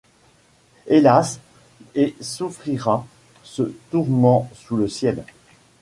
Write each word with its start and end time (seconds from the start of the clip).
Hélas! 0.87 1.39
et 1.93 2.15
souffrira 2.21 3.05
ce 3.43 3.71
tourment 3.91 4.49
sous 4.55 4.75
le 4.75 4.87
ciel 4.87 5.23